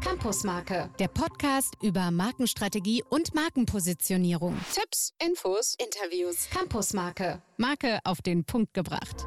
Campusmarke, 0.00 0.88
der 0.98 1.08
Podcast 1.08 1.74
über 1.82 2.10
Markenstrategie 2.10 3.02
und 3.08 3.34
Markenpositionierung. 3.34 4.56
Tipps, 4.72 5.12
Infos, 5.22 5.76
Interviews. 5.78 6.48
Campusmarke, 6.50 7.42
Marke 7.56 7.98
auf 8.04 8.22
den 8.22 8.44
Punkt 8.44 8.74
gebracht. 8.74 9.26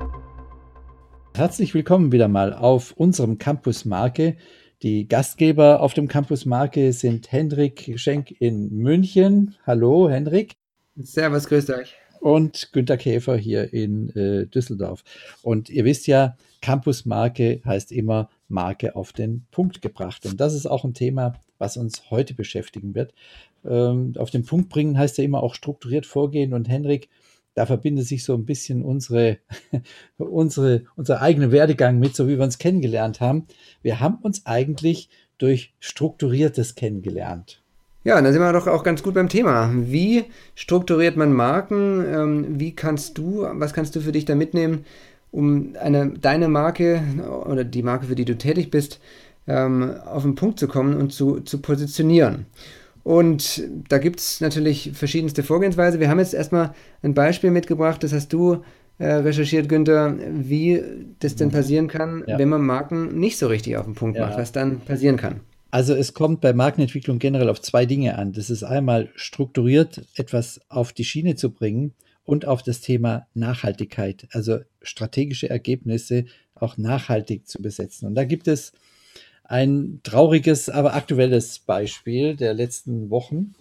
Herzlich 1.36 1.74
willkommen 1.74 2.12
wieder 2.12 2.28
mal 2.28 2.54
auf 2.54 2.94
unserem 2.94 3.38
Campus 3.38 3.86
Marke. 3.86 4.38
Die 4.82 5.08
Gastgeber 5.08 5.82
auf 5.82 5.94
dem 5.94 6.08
Campus 6.08 6.46
Marke 6.46 6.92
sind 6.94 7.32
Hendrik 7.32 7.94
Schenk 7.98 8.32
in 8.40 8.70
München. 8.72 9.56
Hallo, 9.68 10.10
Hendrik. 10.10 10.56
Servus, 10.96 11.48
grüßt 11.48 11.70
euch 11.72 11.96
und 12.26 12.72
Günter 12.72 12.98
Käfer 12.98 13.38
hier 13.38 13.72
in 13.72 14.10
äh, 14.16 14.48
Düsseldorf. 14.48 15.04
Und 15.44 15.70
ihr 15.70 15.86
wisst 15.86 16.08
ja, 16.08 16.36
Campusmarke 16.66 17.62
heißt 17.64 17.92
immer 17.92 18.28
Marke 18.48 18.96
auf 18.96 19.14
den 19.14 19.46
Punkt 19.52 19.84
gebracht. 19.84 20.26
Und 20.26 20.42
das 20.42 20.56
ist 20.56 20.66
auch 20.66 20.84
ein 20.84 20.96
Thema, 20.96 21.34
was 21.60 21.78
uns 21.78 22.10
heute 22.10 22.34
beschäftigen 22.34 22.96
wird. 22.96 23.14
Ähm, 23.64 24.14
auf 24.18 24.32
den 24.32 24.46
Punkt 24.46 24.70
bringen 24.70 24.98
heißt 24.98 25.20
ja 25.20 25.24
immer 25.24 25.44
auch 25.44 25.54
strukturiert 25.54 26.08
vorgehen. 26.08 26.56
Und 26.56 26.68
Henrik, 26.68 27.08
da 27.54 27.68
verbindet 27.68 28.08
sich 28.08 28.24
so 28.24 28.34
ein 28.34 28.48
bisschen 28.48 28.82
unsere, 28.82 29.38
unsere, 30.18 30.86
unser 30.96 31.22
eigener 31.22 31.52
Werdegang 31.52 32.00
mit, 32.00 32.16
so 32.16 32.28
wie 32.28 32.38
wir 32.40 32.44
uns 32.44 32.58
kennengelernt 32.58 33.22
haben. 33.22 33.46
Wir 33.84 34.00
haben 34.00 34.18
uns 34.24 34.48
eigentlich 34.48 35.10
durch 35.38 35.76
strukturiertes 35.80 36.74
kennengelernt. 36.74 37.62
Ja, 38.04 38.20
dann 38.20 38.34
sind 38.34 38.42
wir 38.42 38.54
doch 38.54 38.66
auch 38.66 38.82
ganz 38.82 39.04
gut 39.04 39.14
beim 39.14 39.30
Thema. 39.30 39.72
Wie 39.72 40.26
strukturiert 40.56 41.16
man 41.16 41.32
Marken? 41.32 42.04
Ähm, 42.08 42.60
wie 42.60 42.76
kannst 42.76 43.20
du, 43.20 43.46
was 43.52 43.74
kannst 43.74 43.96
du 43.96 44.02
für 44.02 44.12
dich 44.12 44.26
da 44.26 44.34
mitnehmen, 44.34 44.84
um 45.36 45.76
eine, 45.80 46.14
deine 46.20 46.48
Marke 46.48 47.04
oder 47.46 47.64
die 47.64 47.84
Marke, 47.84 48.08
für 48.08 48.16
die 48.16 48.26
du 48.26 48.38
tätig 48.38 48.72
bist, 48.72 49.00
ähm, 49.48 49.92
auf 50.06 50.24
den 50.24 50.36
Punkt 50.36 50.60
zu 50.60 50.68
kommen 50.68 50.96
und 50.96 51.12
zu, 51.12 51.42
zu 51.42 51.62
positionieren? 51.62 52.46
Und 53.04 53.64
da 53.90 54.00
gibt 54.00 54.20
es 54.20 54.42
natürlich 54.42 54.92
verschiedenste 54.94 55.44
Vorgehensweise. 55.44 56.00
Wir 56.00 56.10
haben 56.10 56.20
jetzt 56.20 56.34
erstmal 56.34 56.74
ein 57.04 57.14
Beispiel 57.14 57.52
mitgebracht, 57.52 58.04
das 58.04 58.14
hast 58.14 58.34
du 58.34 58.64
äh, 58.98 59.08
recherchiert, 59.08 59.68
Günther, 59.70 60.16
wie 60.32 60.82
das 61.20 61.36
denn 61.36 61.52
passieren 61.52 61.88
kann, 61.88 62.24
ja. 62.26 62.40
wenn 62.40 62.50
man 62.50 62.62
Marken 62.62 63.20
nicht 63.20 63.38
so 63.38 63.48
richtig 63.48 63.78
auf 63.78 63.86
den 63.86 63.94
Punkt 63.94 64.18
ja. 64.18 64.26
macht, 64.26 64.40
was 64.40 64.54
dann 64.54 64.80
passieren 64.80 65.18
kann. 65.18 65.42
Also 65.70 65.94
es 65.94 66.14
kommt 66.14 66.40
bei 66.40 66.54
Markenentwicklung 66.54 67.20
generell 67.20 67.50
auf 67.50 67.62
zwei 67.62 67.86
Dinge 67.86 68.18
an. 68.18 68.32
Das 68.32 68.50
ist 68.50 68.64
einmal 68.64 69.10
strukturiert 69.16 70.08
etwas 70.16 70.62
auf 70.70 70.94
die 70.94 71.04
Schiene 71.04 71.36
zu 71.36 71.52
bringen 71.52 71.94
und 72.26 72.46
auf 72.46 72.64
das 72.64 72.82
Thema 72.82 73.28
Nachhaltigkeit, 73.34 74.28
also 74.32 74.60
strategische 74.82 75.50
Ergebnisse 75.50 76.26
auch 76.56 76.78
nachhaltig 76.78 77.48
zu 77.48 77.62
besetzen. 77.62 78.08
Und 78.08 78.16
da 78.16 78.24
gibt 78.24 78.48
es 78.48 78.74
ein 79.44 80.00
trauriges, 80.04 80.70
aber 80.70 80.96
aktuelles 80.96 81.60
Beispiel 81.60 82.36
der 82.36 82.54
letzten 82.54 83.10
Wochen 83.10 83.54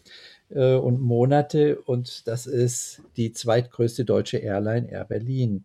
äh, 0.51 0.75
und 0.75 1.01
Monate 1.01 1.81
und 1.83 2.27
das 2.27 2.47
ist 2.47 3.03
die 3.17 3.33
zweitgrößte 3.33 4.05
deutsche 4.05 4.39
Airline 4.39 4.91
Air 4.91 5.05
Berlin 5.05 5.65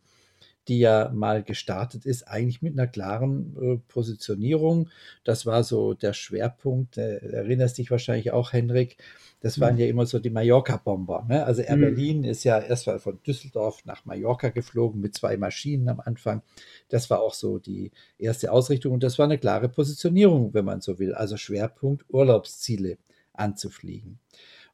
die 0.69 0.79
ja 0.79 1.11
mal 1.13 1.43
gestartet 1.43 2.05
ist, 2.05 2.27
eigentlich 2.27 2.61
mit 2.61 2.73
einer 2.73 2.87
klaren 2.87 3.57
äh, 3.59 3.77
Positionierung. 3.87 4.89
Das 5.23 5.45
war 5.45 5.63
so 5.63 5.93
der 5.93 6.13
Schwerpunkt. 6.13 6.97
Äh, 6.97 7.17
erinnerst 7.17 7.77
dich 7.79 7.91
wahrscheinlich 7.91 8.31
auch, 8.31 8.53
Henrik. 8.53 8.97
Das 9.41 9.59
waren 9.59 9.75
mhm. 9.75 9.81
ja 9.81 9.87
immer 9.87 10.05
so 10.05 10.19
die 10.19 10.29
Mallorca-Bomber. 10.29 11.25
Ne? 11.27 11.43
Also 11.43 11.61
Air 11.61 11.77
mhm. 11.77 11.81
Berlin 11.81 12.23
ist 12.23 12.43
ja 12.43 12.59
erst 12.59 12.87
mal 12.87 12.99
von 12.99 13.19
Düsseldorf 13.23 13.83
nach 13.85 14.05
Mallorca 14.05 14.49
geflogen 14.49 15.01
mit 15.01 15.15
zwei 15.15 15.37
Maschinen 15.37 15.89
am 15.89 15.99
Anfang. 15.99 16.43
Das 16.89 17.09
war 17.09 17.21
auch 17.21 17.33
so 17.33 17.57
die 17.57 17.91
erste 18.17 18.51
Ausrichtung 18.51 18.93
und 18.93 19.03
das 19.03 19.17
war 19.17 19.25
eine 19.25 19.37
klare 19.37 19.69
Positionierung, 19.69 20.53
wenn 20.53 20.65
man 20.65 20.81
so 20.81 20.99
will. 20.99 21.13
Also 21.13 21.35
Schwerpunkt 21.35 22.05
Urlaubsziele 22.09 22.97
anzufliegen. 23.33 24.19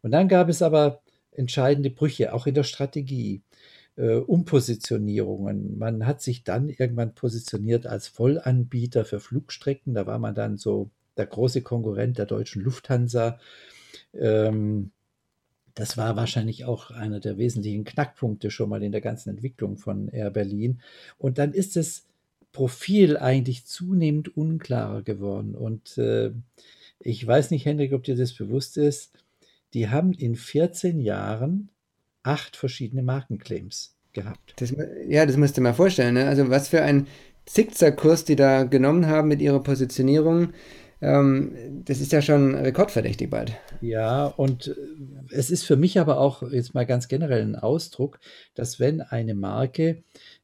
Und 0.02 0.12
dann 0.12 0.28
gab 0.28 0.50
es 0.50 0.62
aber 0.62 1.02
entscheidende 1.32 1.90
Brüche, 1.90 2.34
auch 2.34 2.48
in 2.48 2.56
der 2.56 2.64
Strategie 2.64 3.42
äh, 3.98 4.16
Umpositionierungen. 4.16 5.78
Man 5.78 6.06
hat 6.06 6.22
sich 6.22 6.44
dann 6.44 6.70
irgendwann 6.70 7.16
positioniert 7.16 7.88
als 7.88 8.08
Vollanbieter 8.08 9.06
für 9.06 9.20
Flugstrecken. 9.20 9.94
Da 9.94 10.06
war 10.06 10.20
man 10.20 10.36
dann 10.36 10.58
so 10.58 10.90
der 11.18 11.26
große 11.26 11.62
Konkurrent 11.62 12.18
der 12.18 12.26
deutschen 12.26 12.62
Lufthansa. 12.62 13.40
Ähm, 14.14 14.92
das 15.74 15.98
war 15.98 16.16
wahrscheinlich 16.16 16.66
auch 16.66 16.92
einer 16.92 17.20
der 17.20 17.38
wesentlichen 17.38 17.84
Knackpunkte 17.84 18.50
schon 18.50 18.70
mal 18.70 18.82
in 18.82 18.94
der 18.94 19.02
ganzen 19.02 19.30
Entwicklung 19.30 19.78
von 19.78 20.08
Air 20.08 20.32
Berlin. 20.32 20.82
Und 21.18 21.38
dann 21.38 21.54
ist 21.54 21.76
das 21.76 22.06
Profil 22.54 23.18
eigentlich 23.18 23.66
zunehmend 23.66 24.38
unklarer 24.38 25.02
geworden. 25.02 25.56
Und 25.56 25.98
äh, 25.98 26.32
ich 27.00 27.26
weiß 27.28 27.52
nicht, 27.52 27.66
Hendrik, 27.66 27.92
ob 27.92 28.04
dir 28.04 28.16
das 28.16 28.34
bewusst 28.34 28.78
ist. 28.78 29.12
Die 29.74 29.90
haben 29.90 30.14
in 30.14 30.36
14 30.36 31.02
Jahren 31.02 31.70
acht 32.26 32.56
verschiedene 32.56 33.04
Markenclaims 33.04 33.96
gehabt. 34.14 34.54
Das, 34.58 34.74
ja, 35.08 35.26
das 35.26 35.38
musst 35.38 35.58
du 35.58 35.62
mal 35.62 35.74
vorstellen. 35.74 36.16
Ne? 36.16 36.28
Also 36.28 36.50
was 36.50 36.70
für 36.70 36.82
ein 36.82 37.08
Zickzackkurs 37.46 38.26
die 38.26 38.36
da 38.36 38.64
genommen 38.64 39.08
haben 39.08 39.28
mit 39.28 39.42
ihrer 39.42 39.62
Positionierung. 39.62 40.54
Ähm, 41.02 41.84
das 41.86 42.02
ist 42.02 42.12
ja 42.12 42.22
schon 42.22 42.56
rekordverdächtig 42.56 43.30
bald. 43.30 43.54
Ja, 43.82 44.26
und 44.26 44.68
äh, 44.68 44.76
es 45.30 45.52
ist 45.52 45.64
für 45.64 45.76
mich 45.76 46.00
aber 46.00 46.20
auch 46.20 46.42
jetzt 46.52 46.74
mal 46.74 46.86
ganz 46.86 47.08
generell 47.08 47.42
ein 47.42 47.56
Ausdruck, 47.56 48.20
dass 48.56 48.80
wenn 48.80 49.02
eine 49.02 49.36
Marke 49.36 50.04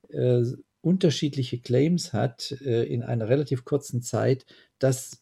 äh, 0.09 0.43
unterschiedliche 0.81 1.59
Claims 1.59 2.13
hat 2.13 2.51
äh, 2.63 2.83
in 2.83 3.01
einer 3.01 3.29
relativ 3.29 3.65
kurzen 3.65 4.01
Zeit, 4.01 4.45
dass 4.77 5.20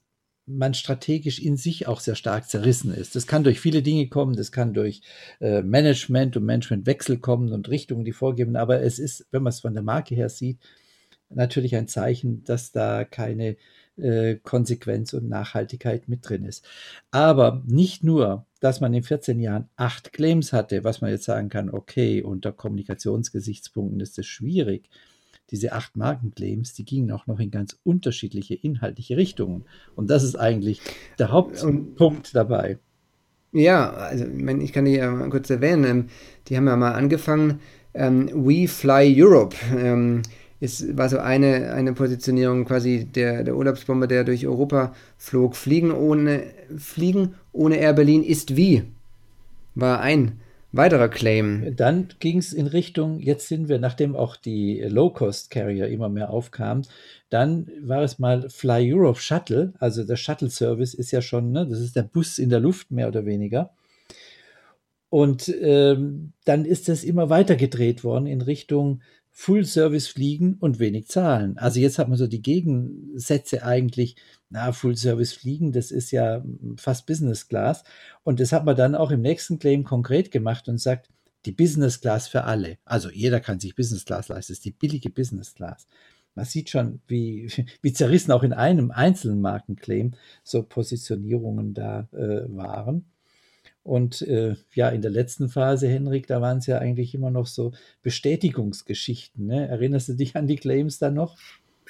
man 0.49 0.73
strategisch 0.73 1.39
in 1.39 1.57
sich 1.57 1.87
auch 1.87 1.99
sehr 1.99 2.15
stark 2.15 2.49
zerrissen 2.49 2.93
ist. 2.93 3.15
Das 3.15 3.27
kann 3.27 3.43
durch 3.43 3.59
viele 3.59 3.81
Dinge 3.81 4.07
kommen, 4.07 4.35
das 4.35 4.51
kann 4.51 4.73
durch 4.73 5.01
äh, 5.39 5.61
Management 5.61 6.35
und 6.37 6.45
Managementwechsel 6.45 7.19
kommen 7.19 7.53
und 7.53 7.69
Richtungen, 7.69 8.05
die 8.05 8.13
vorgeben, 8.13 8.55
aber 8.55 8.81
es 8.81 8.99
ist, 8.99 9.27
wenn 9.31 9.43
man 9.43 9.51
es 9.51 9.61
von 9.61 9.73
der 9.73 9.83
Marke 9.83 10.15
her 10.15 10.29
sieht, 10.29 10.59
natürlich 11.29 11.75
ein 11.75 11.87
Zeichen, 11.87 12.43
dass 12.43 12.71
da 12.71 13.05
keine 13.05 13.57
äh, 13.97 14.35
Konsequenz 14.35 15.13
und 15.13 15.29
Nachhaltigkeit 15.29 16.07
mit 16.07 16.27
drin 16.27 16.45
ist. 16.45 16.67
Aber 17.11 17.63
nicht 17.67 18.03
nur, 18.03 18.45
dass 18.59 18.81
man 18.81 18.93
in 18.93 19.03
14 19.03 19.39
Jahren 19.39 19.69
acht 19.75 20.13
Claims 20.13 20.53
hatte, 20.53 20.83
was 20.83 21.01
man 21.01 21.11
jetzt 21.11 21.25
sagen 21.25 21.49
kann, 21.49 21.69
okay, 21.69 22.23
unter 22.23 22.51
Kommunikationsgesichtspunkten 22.51 23.99
ist 23.99 24.17
es 24.17 24.25
schwierig, 24.25 24.89
diese 25.51 25.73
acht 25.73 25.95
Markenclaims, 25.95 26.73
die 26.73 26.85
gingen 26.85 27.11
auch 27.11 27.27
noch 27.27 27.39
in 27.39 27.51
ganz 27.51 27.77
unterschiedliche 27.83 28.55
inhaltliche 28.55 29.17
Richtungen. 29.17 29.65
Und 29.95 30.09
das 30.09 30.23
ist 30.23 30.35
eigentlich 30.35 30.81
der 31.17 31.31
Hauptpunkt 31.31 32.35
dabei. 32.35 32.77
Ja, 33.51 33.89
also 33.91 34.25
ich 34.25 34.73
kann 34.73 34.85
die 34.85 34.95
ja 34.95 35.09
mal 35.11 35.29
kurz 35.29 35.49
erwähnen. 35.49 35.83
Ähm, 35.85 36.05
die 36.47 36.57
haben 36.57 36.67
ja 36.67 36.75
mal 36.75 36.93
angefangen. 36.93 37.59
Ähm, 37.93 38.29
We 38.33 38.67
Fly 38.67 39.15
Europe 39.21 39.55
ähm, 39.75 40.21
ist, 40.59 40.95
war 40.97 41.09
so 41.09 41.17
eine, 41.17 41.73
eine 41.73 41.93
Positionierung 41.93 42.65
quasi 42.65 43.05
der, 43.05 43.43
der 43.43 43.55
Urlaubsbomber, 43.55 44.07
der 44.07 44.23
durch 44.23 44.45
Europa 44.45 44.93
flog. 45.17 45.55
Fliegen 45.55 45.91
ohne, 45.91 46.43
Fliegen 46.77 47.35
ohne 47.51 47.77
Air 47.77 47.93
Berlin 47.93 48.23
ist 48.23 48.55
wie. 48.55 48.83
War 49.73 50.01
ein 50.01 50.39
Weiterer 50.71 51.09
Claim. 51.09 51.75
Dann 51.75 52.09
ging 52.19 52.37
es 52.37 52.53
in 52.53 52.67
Richtung, 52.67 53.19
jetzt 53.19 53.47
sind 53.47 53.69
wir, 53.69 53.79
nachdem 53.79 54.15
auch 54.15 54.35
die 54.35 54.81
Low-Cost-Carrier 54.81 55.87
immer 55.87 56.09
mehr 56.09 56.29
aufkamen, 56.29 56.85
dann 57.29 57.71
war 57.81 58.03
es 58.03 58.19
mal 58.19 58.49
Fly 58.49 58.93
Europe 58.93 59.19
Shuttle, 59.19 59.73
also 59.79 60.03
der 60.03 60.15
Shuttle-Service 60.15 60.93
ist 60.93 61.11
ja 61.11 61.21
schon, 61.21 61.51
ne, 61.51 61.65
das 61.67 61.79
ist 61.79 61.95
der 61.95 62.03
Bus 62.03 62.37
in 62.37 62.49
der 62.49 62.59
Luft 62.59 62.91
mehr 62.91 63.07
oder 63.07 63.25
weniger. 63.25 63.71
Und 65.09 65.51
ähm, 65.59 66.33
dann 66.45 66.65
ist 66.65 66.87
das 66.87 67.03
immer 67.03 67.31
weiter 67.31 67.55
gedreht 67.55 68.03
worden 68.03 68.27
in 68.27 68.41
Richtung 68.41 69.01
Full-Service 69.39 70.09
fliegen 70.09 70.55
und 70.59 70.79
wenig 70.79 71.07
zahlen. 71.07 71.57
Also 71.57 71.79
jetzt 71.79 71.97
hat 71.97 72.09
man 72.09 72.17
so 72.17 72.27
die 72.27 72.41
Gegensätze 72.41 73.63
eigentlich, 73.63 74.17
na, 74.49 74.73
Full-Service 74.73 75.31
fliegen, 75.31 75.71
das 75.71 75.91
ist 75.91 76.11
ja 76.11 76.43
fast 76.75 77.05
Business 77.05 77.47
Class. 77.47 77.85
Und 78.23 78.41
das 78.41 78.51
hat 78.51 78.65
man 78.65 78.75
dann 78.75 78.95
auch 78.95 79.11
im 79.11 79.21
nächsten 79.21 79.57
Claim 79.57 79.85
konkret 79.85 80.31
gemacht 80.31 80.67
und 80.67 80.77
sagt, 80.77 81.09
die 81.45 81.53
Business 81.53 82.01
Class 82.01 82.27
für 82.27 82.43
alle. 82.43 82.79
Also 82.83 83.09
jeder 83.09 83.39
kann 83.39 83.61
sich 83.61 83.75
Business 83.75 84.03
Class 84.03 84.27
leisten, 84.27 84.51
das 84.51 84.57
ist 84.57 84.65
die 84.65 84.71
billige 84.71 85.09
Business 85.09 85.53
Class. 85.53 85.87
Man 86.35 86.43
sieht 86.43 86.69
schon, 86.69 86.99
wie, 87.07 87.49
wie 87.81 87.93
zerrissen 87.93 88.33
auch 88.33 88.43
in 88.43 88.51
einem 88.51 88.91
einzelnen 88.91 89.39
Markenclaim 89.39 90.15
so 90.43 90.63
Positionierungen 90.63 91.73
da 91.73 92.09
äh, 92.11 92.43
waren. 92.53 93.05
Und 93.83 94.21
äh, 94.23 94.55
ja, 94.73 94.89
in 94.89 95.01
der 95.01 95.11
letzten 95.11 95.49
Phase, 95.49 95.87
Henrik, 95.87 96.27
da 96.27 96.41
waren 96.41 96.59
es 96.59 96.67
ja 96.67 96.77
eigentlich 96.77 97.15
immer 97.15 97.31
noch 97.31 97.47
so 97.47 97.71
Bestätigungsgeschichten. 98.03 99.47
Ne? 99.47 99.67
Erinnerst 99.67 100.09
du 100.09 100.13
dich 100.13 100.35
an 100.35 100.47
die 100.47 100.57
Claims 100.57 100.99
da 100.99 101.09
noch? 101.11 101.37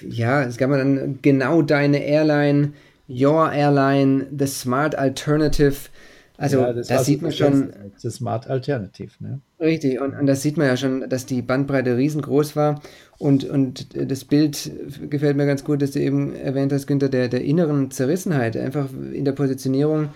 Ja, 0.08 0.44
es 0.44 0.58
gab 0.58 0.72
dann 0.72 1.20
genau 1.22 1.62
deine 1.62 2.04
Airline, 2.04 2.74
Your 3.10 3.52
Airline, 3.52 4.28
The 4.38 4.48
Smart 4.48 4.96
Alternative. 4.96 5.76
Also 6.38 6.60
ja, 6.60 6.72
das 6.72 6.88
da 6.88 7.04
sieht 7.04 7.22
man 7.22 7.34
schon. 7.34 7.74
Das 8.02 8.16
Smart 8.16 8.48
Alternative, 8.48 9.12
ne? 9.20 9.42
Richtig, 9.60 10.00
und, 10.00 10.18
und 10.18 10.26
das 10.26 10.42
sieht 10.42 10.56
man 10.56 10.68
ja 10.68 10.78
schon, 10.78 11.10
dass 11.10 11.26
die 11.26 11.42
Bandbreite 11.42 11.98
riesengroß 11.98 12.56
war. 12.56 12.82
Und, 13.18 13.44
und 13.44 13.94
das 14.10 14.24
Bild 14.24 14.72
gefällt 15.10 15.36
mir 15.36 15.46
ganz 15.46 15.66
gut, 15.66 15.82
dass 15.82 15.92
du 15.92 16.00
eben 16.00 16.34
erwähnt 16.34 16.72
hast, 16.72 16.88
Günther, 16.88 17.10
der, 17.10 17.28
der 17.28 17.44
inneren 17.44 17.92
Zerrissenheit, 17.92 18.56
einfach 18.56 18.88
in 19.12 19.26
der 19.26 19.34
Positionierung. 19.34 20.10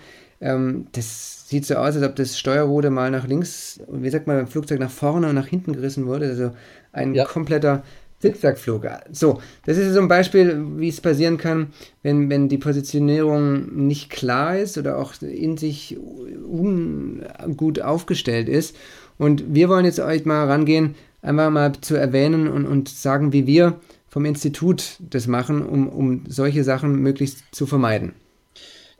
Ähm, 0.44 0.86
das 0.92 1.48
sieht 1.48 1.64
so 1.64 1.74
aus, 1.76 1.96
als 1.96 2.04
ob 2.04 2.14
das 2.16 2.38
Steuerruder 2.38 2.90
mal 2.90 3.10
nach 3.10 3.26
links, 3.26 3.80
wie 3.88 4.10
sagt 4.10 4.26
man 4.26 4.36
beim 4.36 4.46
Flugzeug, 4.46 4.78
nach 4.78 4.90
vorne 4.90 5.28
und 5.28 5.34
nach 5.34 5.46
hinten 5.46 5.72
gerissen 5.72 6.06
wurde. 6.06 6.26
Also 6.26 6.50
ein 6.92 7.14
ja. 7.14 7.24
kompletter 7.24 7.82
Zickzackflug. 8.20 8.86
So, 9.10 9.40
das 9.64 9.78
ist 9.78 9.94
so 9.94 10.00
ein 10.00 10.08
Beispiel, 10.08 10.62
wie 10.76 10.88
es 10.88 11.00
passieren 11.00 11.38
kann, 11.38 11.68
wenn, 12.02 12.28
wenn 12.28 12.48
die 12.48 12.58
Positionierung 12.58 13.86
nicht 13.86 14.10
klar 14.10 14.58
ist 14.58 14.76
oder 14.76 14.98
auch 14.98 15.14
in 15.22 15.56
sich 15.56 15.98
ungut 16.46 17.80
aufgestellt 17.80 18.48
ist. 18.48 18.76
Und 19.16 19.54
wir 19.54 19.68
wollen 19.70 19.86
jetzt 19.86 20.00
euch 20.00 20.26
mal 20.26 20.46
rangehen, 20.46 20.94
einfach 21.22 21.50
mal 21.50 21.72
zu 21.80 21.96
erwähnen 21.96 22.48
und, 22.48 22.66
und 22.66 22.88
sagen, 22.90 23.32
wie 23.32 23.46
wir 23.46 23.80
vom 24.08 24.26
Institut 24.26 24.98
das 25.00 25.26
machen, 25.26 25.62
um, 25.62 25.88
um 25.88 26.24
solche 26.28 26.64
Sachen 26.64 27.00
möglichst 27.00 27.44
zu 27.52 27.66
vermeiden. 27.66 28.12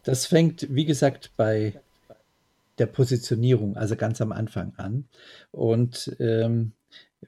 Das 0.05 0.27
fängt, 0.27 0.73
wie 0.75 0.85
gesagt, 0.85 1.33
bei 1.37 1.81
der 2.79 2.87
Positionierung, 2.87 3.77
also 3.77 3.97
ganz 3.97 4.21
am 4.21 4.33
Anfang 4.33 4.75
an. 4.77 5.09
Und 5.51 6.15
ähm, 6.21 6.73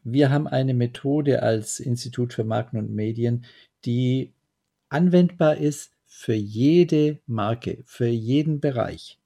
wir 0.04 0.30
haben 0.30 0.46
eine 0.46 0.74
Methode 0.74 1.42
als 1.42 1.80
Institut 1.80 2.34
für 2.34 2.44
Marken 2.44 2.76
und 2.78 2.94
Medien, 2.94 3.44
die 3.84 4.32
anwendbar 4.88 5.56
ist 5.56 5.92
für 6.06 6.34
jede 6.34 7.18
Marke, 7.26 7.82
für 7.84 8.06
jeden 8.06 8.60
Bereich. 8.60 9.18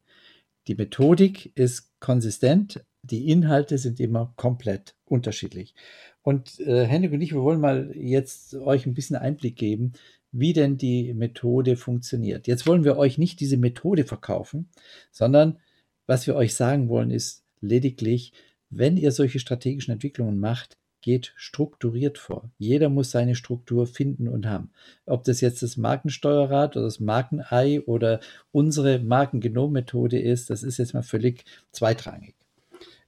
Die 0.67 0.75
Methodik 0.75 1.53
ist 1.57 1.91
konsistent, 2.01 2.85
die 3.03 3.31
Inhalte 3.31 3.79
sind 3.79 3.99
immer 3.99 4.33
komplett 4.37 4.95
unterschiedlich. 5.07 5.75
Und 6.23 6.61
äh, 6.61 6.85
Henrik 6.85 7.13
und 7.13 7.21
ich, 7.21 7.33
wir 7.33 7.43
wollen 7.43 7.61
mal 7.61 7.93
jetzt 7.95 8.55
euch 8.55 8.87
ein 8.87 8.95
bisschen 8.95 9.17
Einblick 9.17 9.57
geben, 9.57 9.93
wie 10.33 10.53
denn 10.53 10.77
die 10.77 11.13
Methode 11.15 11.77
funktioniert. 11.77 12.47
Jetzt 12.47 12.67
wollen 12.67 12.85
wir 12.85 12.97
euch 12.97 13.19
nicht 13.19 13.41
diese 13.41 13.57
Methode 13.57 14.05
verkaufen, 14.05 14.69
sondern 15.11 15.59
was 16.07 16.27
wir 16.27 16.37
euch 16.37 16.55
sagen 16.55 16.89
wollen, 16.89 17.11
ist 17.11 17.45
lediglich, 17.61 18.33
wenn 18.69 18.97
ihr 18.97 19.13
solche 19.13 19.41
strategischen 19.41 19.93
Entwicklungen 19.93 20.39
macht, 20.39 20.77
geht 21.03 21.33
strukturiert 21.37 22.19
vor. 22.19 22.51
Jeder 22.59 22.89
muss 22.89 23.11
seine 23.11 23.35
Struktur 23.35 23.87
finden 23.87 24.29
und 24.29 24.47
haben. 24.47 24.71
Ob 25.07 25.25
das 25.25 25.41
jetzt 25.41 25.63
das 25.63 25.77
Markensteuerrad 25.77 26.77
oder 26.77 26.85
das 26.85 27.01
Markenei 27.01 27.81
oder 27.83 28.21
unsere 28.53 28.99
Markengenom-Methode 28.99 30.21
ist, 30.21 30.51
das 30.51 30.63
ist 30.63 30.79
jetzt 30.79 30.95
mal 30.95 31.03
völlig 31.03 31.45
zweitrangig. 31.73 32.35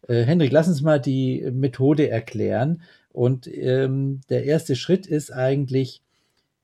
Äh, 0.08 0.22
Henrik, 0.22 0.52
lass 0.52 0.68
uns 0.68 0.82
mal 0.82 1.00
die 1.00 1.42
Methode 1.52 2.08
erklären. 2.08 2.82
Und 3.12 3.46
ähm, 3.46 4.20
der 4.30 4.44
erste 4.44 4.74
Schritt 4.74 5.06
ist 5.06 5.30
eigentlich, 5.32 6.02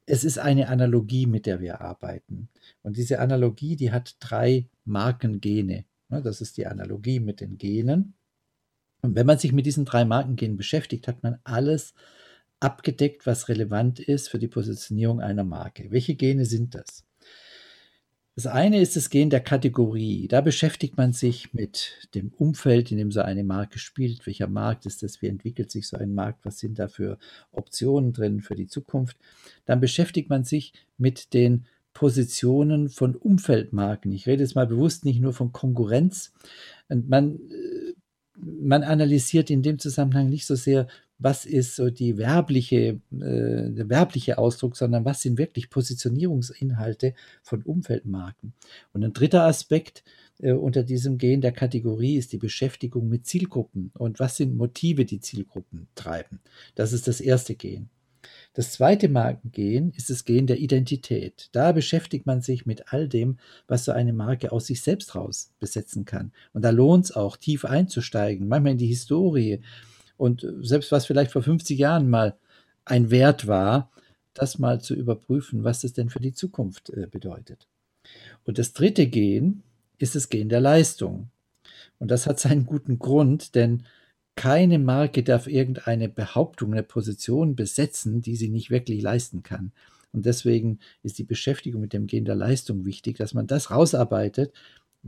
es 0.07 0.25
ist 0.25 0.39
eine 0.39 0.69
Analogie, 0.69 1.27
mit 1.27 1.45
der 1.45 1.61
wir 1.61 1.81
arbeiten. 1.83 2.49
Und 2.83 2.97
diese 2.97 3.21
Analogie, 3.21 3.77
die 3.77 3.93
hat 3.93 4.17
drei 4.21 4.67
Markengene. 4.85 5.85
Das 6.09 6.41
ist 6.41 6.57
die 6.57 6.67
Analogie 6.67 7.21
mit 7.21 7.41
den 7.41 7.59
Genen. 7.59 8.15
Und 9.03 9.15
wenn 9.15 9.27
man 9.27 9.39
sich 9.39 9.53
mit 9.53 9.67
diesen 9.67 9.85
drei 9.85 10.07
Markengenen 10.07 10.57
beschäftigt, 10.57 11.07
hat 11.07 11.23
man 11.23 11.39
alles 11.45 11.95
abgedeckt, 12.61 13.27
was 13.27 13.49
relevant 13.49 14.01
ist 14.01 14.29
für 14.29 14.39
die 14.39 14.49
Positionierung 14.49 15.21
einer 15.21 15.45
Marke. 15.45 15.91
Welche 15.91 16.15
Gene 16.15 16.47
sind 16.47 16.75
das? 16.75 17.05
Das 18.39 18.47
eine 18.47 18.81
ist 18.81 18.95
das 18.95 19.11
Gen 19.11 19.31
der 19.31 19.41
Kategorie. 19.41 20.29
Da 20.29 20.41
beschäftigt 20.41 20.97
man 20.97 21.13
sich 21.13 21.53
mit 21.55 22.09
dem 22.15 22.31
Umfeld, 22.37 22.93
in 22.93 22.99
dem 22.99 23.11
so 23.11 23.21
eine 23.21 23.43
Marke 23.43 23.81
spielt. 23.81 24.27
Welcher 24.27 24.47
Markt 24.47 24.87
ist 24.87 25.03
das? 25.03 25.21
Wie 25.21 25.27
entwickelt 25.27 25.73
sich 25.73 25.89
so 25.89 25.97
ein 25.97 26.15
Markt? 26.15 26.45
Was 26.45 26.61
sind 26.61 26.79
da 26.79 26.87
für 26.87 27.19
Optionen 27.51 28.13
drin 28.13 28.41
für 28.41 28.55
die 28.55 28.69
Zukunft? 28.69 29.17
Dann 29.65 29.81
beschäftigt 29.81 30.31
man 30.31 30.45
sich 30.45 30.73
mit 30.99 31.35
den 31.35 31.67
Positionen 31.95 32.91
von 32.91 33.17
Umfeldmarken. 33.17 34.13
Ich 34.13 34.29
rede 34.29 34.45
jetzt 34.45 34.55
mal 34.55 34.69
bewusst 34.69 35.05
nicht 35.05 35.19
nur 35.19 35.33
von 35.33 35.51
Konkurrenz. 35.51 36.33
Und 36.89 37.09
man 37.09 37.41
äh, 37.41 37.95
man 38.41 38.85
analysiert 38.85 39.51
in 39.51 39.63
dem 39.63 39.81
Zusammenhang 39.81 40.29
nicht 40.29 40.47
so 40.47 40.55
sehr, 40.55 40.87
was 41.19 41.45
ist 41.45 41.77
so 41.77 41.91
die 41.91 42.17
werbliche, 42.17 43.01
äh, 43.13 43.71
der 43.71 43.89
werbliche 43.89 44.39
Ausdruck, 44.39 44.77
sondern 44.77 45.05
was 45.05 45.23
sind 45.23 45.39
wirklich 45.39 45.71
Positionierungsinhalte 45.71 47.15
von 47.43 47.63
Umfeldmarken. 47.63 48.53
Und 48.93 49.05
ein 49.05 49.13
dritter 49.13 49.45
Aspekt 49.45 50.05
äh, 50.41 50.53
unter 50.53 50.83
diesem 50.83 51.19
Gen 51.19 51.41
der 51.41 51.53
Kategorie 51.53 52.17
ist 52.17 52.33
die 52.33 52.39
Beschäftigung 52.39 53.09
mit 53.09 53.27
Zielgruppen 53.27 53.91
und 53.95 54.21
was 54.21 54.37
sind 54.37 54.57
Motive, 54.57 55.05
die 55.05 55.21
Zielgruppen 55.21 55.89
treiben. 55.95 56.41
Das 56.75 56.93
ist 56.93 57.09
das 57.09 57.21
erste 57.21 57.55
Gen. 57.55 57.89
Das 58.55 58.73
zweite 58.73 59.09
Markengen 59.09 59.93
ist 59.93 60.11
das 60.11 60.25
Gen 60.25 60.47
der 60.47 60.59
Identität. 60.59 61.49
Da 61.53 61.73
beschäftigt 61.73 62.27
man 62.27 62.43
sich 62.43 62.67
mit 62.67 62.93
all 62.93 63.09
dem, 63.09 63.39
was 63.69 63.85
so 63.85 63.93
eine 63.93 64.13
Marke 64.13 64.53
aus 64.53 64.67
sich 64.67 64.83
selbst 64.83 65.15
raus 65.15 65.53
besetzen 65.61 66.05
kann. 66.05 66.33
Und 66.53 66.63
da 66.63 66.71
lohnt 66.71 67.07
es 67.07 67.13
auch, 67.13 67.37
tief 67.37 67.65
einzusteigen, 67.65 68.49
manchmal 68.49 68.73
in 68.73 68.79
die 68.79 68.87
Historie. 68.87 69.61
Und 70.19 70.47
selbst 70.61 70.93
was 70.93 71.07
vielleicht 71.07 71.31
vor 71.31 71.43
50 71.43 71.79
Jahren 71.79 72.11
mal 72.11 72.37
ein 72.85 73.11
Wert 73.11 73.47
war, 73.47 73.91
das 74.35 74.59
mal 74.59 74.81
zu 74.81 74.95
überprüfen, 74.95 75.65
was 75.65 75.81
das 75.81 75.95
denn 75.95 76.11
für 76.11 76.21
die 76.21 76.35
Zukunft 76.35 76.91
äh, 76.91 77.07
bedeutet. 77.07 77.67
Und 78.45 78.59
das 78.59 78.73
dritte 78.73 79.07
Gen 79.07 79.63
ist 79.99 80.15
das 80.15 80.29
Gen 80.29 80.49
der 80.49 80.61
Leistung. 80.61 81.31
Und 81.99 82.11
das 82.11 82.27
hat 82.27 82.39
seinen 82.39 82.67
guten 82.67 82.99
Grund, 82.99 83.55
denn 83.55 83.85
keine 84.37 84.79
Marke 84.79 85.25
darf 85.25 85.49
irgendeine 85.49 86.09
Behauptung, 86.09 86.73
eine 86.73 86.85
Position 86.85 87.57
besetzen, 87.57 88.21
die 88.23 88.37
sie 88.37 88.49
nicht 88.49 88.71
wirklich 88.71 89.03
leisten 89.03 89.43
kann. 89.43 89.73
Und 90.13 90.27
deswegen 90.27 90.79
ist 91.03 91.19
die 91.19 91.25
Beschäftigung 91.25 91.81
mit 91.81 91.93
dem 91.93 92.07
Gen 92.07 92.25
der 92.25 92.37
Leistung 92.37 92.85
wichtig, 92.85 93.19
dass 93.19 93.35
man 93.35 93.47
das 93.47 93.71
rausarbeitet, 93.71 94.53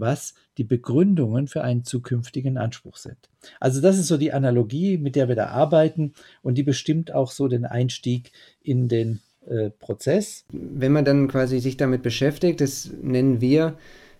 was 0.01 0.35
die 0.59 0.65
Begründungen 0.65 1.47
für 1.47 1.63
einen 1.63 1.85
zukünftigen 1.85 2.59
Anspruch 2.59 2.97
sind. 2.97 3.17
Also 3.61 3.81
das 3.81 3.99
ist 3.99 4.09
so 4.09 4.17
die 4.17 4.33
Analogie, 4.33 4.99
mit 4.99 5.17
der 5.17 5.29
wir 5.29 5.37
da 5.37 5.47
arbeiten 5.47 6.13
und 6.43 6.57
die 6.57 6.63
bestimmt 6.63 7.13
auch 7.13 7.31
so 7.31 7.49
den 7.49 7.65
Einstieg 7.65 8.33
in 8.63 8.89
den 8.89 9.21
äh, 9.47 9.71
Prozess. 9.71 10.45
Wenn 10.53 10.93
man 10.93 11.05
dann 11.05 11.29
quasi 11.29 11.61
sich 11.61 11.77
damit 11.77 12.03
beschäftigt, 12.03 12.61
das 12.61 12.91
nennen 13.03 13.41
wir, 13.41 13.77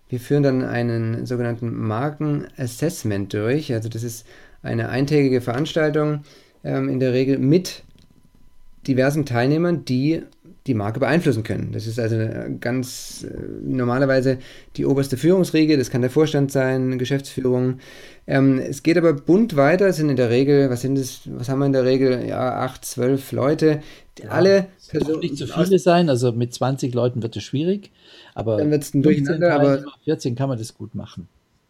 wir 0.09 0.19
führen 0.19 0.43
dann 0.43 0.63
einen 0.63 1.25
sogenannten 1.25 1.73
Markenassessment 1.73 3.33
durch. 3.33 3.71
Also 3.73 3.87
das 3.87 4.03
ist 4.03 4.25
eine 4.61 4.89
eintägige 4.89 5.41
Veranstaltung, 5.41 6.23
ähm, 6.63 6.89
in 6.89 6.99
der 6.99 7.13
Regel 7.13 7.37
mit 7.39 7.83
diversen 8.87 9.25
Teilnehmern, 9.25 9.85
die 9.85 10.23
die 10.67 10.73
Marke 10.75 10.99
beeinflussen 10.99 11.43
können. 11.43 11.71
Das 11.71 11.87
ist 11.87 11.99
also 11.99 12.17
ganz 12.59 13.25
äh, 13.27 13.33
normalerweise 13.63 14.37
die 14.77 14.85
oberste 14.85 15.17
Führungsriege, 15.17 15.77
das 15.77 15.89
kann 15.89 16.01
der 16.01 16.11
Vorstand 16.11 16.51
sein, 16.51 16.99
Geschäftsführung. 16.99 17.79
Ähm, 18.27 18.59
es 18.59 18.83
geht 18.83 18.97
aber 18.97 19.13
bunt 19.13 19.55
weiter, 19.55 19.87
es 19.87 19.95
sind 19.95 20.09
in 20.09 20.17
der 20.17 20.29
Regel, 20.29 20.69
was 20.69 20.81
sind 20.81 20.97
es, 20.97 21.21
was 21.25 21.49
haben 21.49 21.59
wir 21.59 21.65
in 21.65 21.73
der 21.73 21.85
Regel? 21.85 22.27
Ja, 22.27 22.59
acht, 22.59 22.85
zwölf 22.85 23.31
Leute. 23.31 23.81
Ja, 24.21 24.29
alle 24.29 24.67
Personen. 24.89 25.19
nicht 25.21 25.37
zu 25.37 25.47
viele 25.47 25.79
sein, 25.79 26.09
also 26.09 26.31
mit 26.31 26.53
20 26.53 26.93
Leuten 26.93 27.23
wird 27.23 27.35
es 27.35 27.43
schwierig, 27.43 27.89
aber 28.35 28.57
dann 28.57 28.69
wird 28.69 28.83
es 28.83 28.93
ein 28.93 29.01
Durcheinander, 29.01 29.53
aber 29.53 29.83
14 30.03 30.35
kann 30.35 30.49
man 30.49 30.59
das 30.59 30.75
gut 30.75 30.93
machen. 30.93 31.27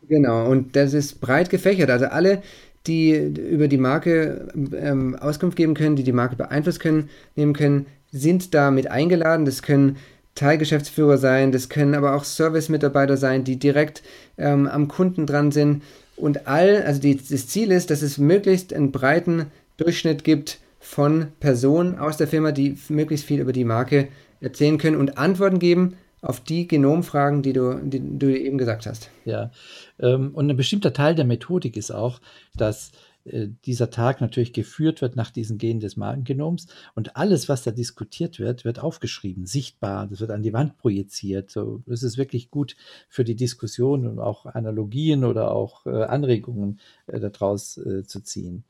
Genau, 0.10 0.50
und 0.50 0.76
das 0.76 0.94
ist 0.94 1.22
breit 1.22 1.50
gefächert. 1.50 1.90
Also 1.90 2.08
alle 2.08 2.42
die 2.88 3.14
über 3.14 3.68
die 3.68 3.78
Marke 3.78 4.48
ähm, 4.76 5.16
Auskunft 5.16 5.56
geben 5.56 5.76
können, 5.76 5.96
die 5.96 6.04
die 6.04 6.12
Marke 6.12 6.36
beeinflussen 6.36 6.80
können, 6.80 7.10
nehmen 7.36 7.54
können, 7.54 7.86
sind 8.12 8.54
da 8.54 8.72
mit 8.72 8.90
eingeladen. 8.90 9.46
Das 9.46 9.62
können 9.62 9.98
Teilgeschäftsführer 10.36 11.18
sein, 11.18 11.52
das 11.52 11.70
können 11.70 11.94
aber 11.94 12.16
auch 12.16 12.24
Service-Mitarbeiter 12.24 13.18
sein, 13.18 13.44
die 13.44 13.58
direkt 13.58 14.02
ähm, 14.38 14.68
am 14.68 14.88
Kunden 14.88 15.26
dran 15.26 15.52
sind. 15.52 15.84
Und 16.16 16.48
all, 16.48 16.84
also 16.84 17.02
die, 17.02 17.18
das 17.18 17.48
Ziel 17.48 17.72
ist, 17.72 17.90
dass 17.90 18.02
es 18.02 18.18
möglichst 18.18 18.74
einen 18.74 18.92
breiten 18.92 19.48
Durchschnitt 19.78 20.24
gibt 20.24 20.60
von 20.80 21.28
Personen 21.40 21.98
aus 21.98 22.18
der 22.18 22.28
Firma, 22.28 22.52
die 22.52 22.78
möglichst 22.90 23.26
viel 23.26 23.40
über 23.40 23.54
die 23.54 23.66
Marke 23.66 24.08
erzählen 24.40 24.78
können 24.78 24.98
und 24.98 25.18
Antworten 25.18 25.60
geben 25.60 25.98
auf 26.22 26.40
die 26.40 26.68
Genomfragen, 26.68 27.42
die 27.42 27.54
du, 27.54 27.80
die 27.84 28.02
du 28.20 28.28
eben 28.28 28.58
gesagt 28.58 28.86
hast. 28.86 29.10
Ja, 29.26 29.52
ähm, 30.00 30.32
und 30.34 30.50
ein 30.50 30.58
bestimmter 30.58 30.94
Teil 30.94 31.16
der 31.16 31.26
Methodik 31.26 31.76
ist 31.76 31.92
auch, 31.92 32.20
dass 32.56 32.92
dieser 33.26 33.90
Tag 33.90 34.22
natürlich 34.22 34.54
geführt 34.54 35.02
wird 35.02 35.16
nach 35.16 35.32
diesen 35.32 35.58
Genen 35.58 35.80
des 35.80 35.96
Magengenoms 35.96 36.68
und 36.96 37.16
alles, 37.16 37.50
was 37.50 37.64
da 37.64 37.72
diskutiert 37.72 38.40
wird, 38.40 38.66
wird 38.66 38.80
aufgeschrieben, 38.80 39.46
sichtbar, 39.46 40.08
das 40.08 40.22
wird 40.22 40.32
an 40.32 40.42
die 40.42 40.54
Wand 40.54 40.78
projiziert. 40.78 41.52
So, 41.52 41.84
das 41.86 42.04
ist 42.04 42.18
wirklich 42.18 42.50
gut 42.50 42.76
für 43.10 43.24
die 43.24 43.36
Diskussion 43.36 44.08
und 44.08 44.20
auch 44.20 44.46
Analogien 44.46 45.24
oder 45.24 45.52
auch 45.52 45.86
äh, 45.86 46.04
Anregungen 46.04 46.80
äh, 47.08 47.20
daraus 47.20 47.78
äh, 47.78 48.04
zu 48.04 48.22
ziehen. 48.22 48.64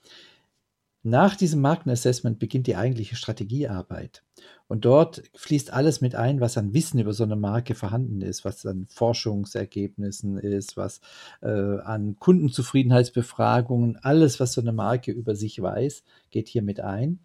Nach 1.04 1.36
diesem 1.36 1.62
Markenassessment 1.62 2.38
beginnt 2.38 2.68
die 2.68 2.76
eigentliche 2.76 3.16
Strategiearbeit. 3.16 4.24
Und 4.68 4.86
dort 4.86 5.24
fließt 5.36 5.74
alles 5.74 6.00
mit 6.00 6.16
ein, 6.16 6.40
was 6.40 6.58
an 6.58 6.74
Wissen 6.74 7.00
über 7.00 7.12
so 7.12 7.24
eine 7.24 7.36
Marke 7.36 7.74
vorhanden 7.74 8.22
ist, 8.22 8.46
was 8.46 8.66
an 8.66 8.86
Forschungsergebnissen 8.88 10.38
ist, 10.38 10.78
was 10.78 11.02
äh, 11.42 11.50
an 11.50 12.18
Kundenzufriedenheitsbefragungen, 12.20 13.98
alles, 13.98 14.40
was 14.40 14.54
so 14.54 14.62
eine 14.62 14.74
Marke 14.74 15.12
über 15.12 15.36
sich 15.36 15.62
weiß, 15.62 16.04
geht 16.30 16.48
hier 16.48 16.62
mit 16.62 16.80
ein. 16.80 17.20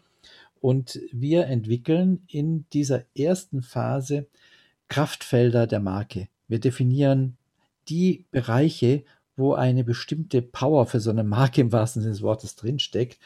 Und 0.61 0.99
wir 1.13 1.47
entwickeln 1.47 2.25
in 2.27 2.65
dieser 2.73 3.05
ersten 3.17 3.63
Phase 3.63 4.27
Kraftfelder 4.89 5.67
der 5.67 5.81
Marke. 5.81 6.29
Wir 6.49 6.61
definieren 6.61 7.37
die 7.89 8.25
Bereiche, 8.31 9.05
wo 9.37 9.55
eine 9.55 9.85
bestimmte 9.85 10.43
Power 10.43 10.87
für 10.87 11.01
so 11.01 11.11
eine 11.11 11.25
Marke 11.25 11.61
im 11.61 11.73
wahrsten 11.73 12.03
Sinne 12.03 12.15
des 12.15 12.23
Wortes 12.23 12.57
drinsteckt. 12.57 13.19